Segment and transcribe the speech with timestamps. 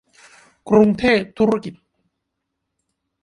[0.69, 1.73] กรุงเทพธุรกิจ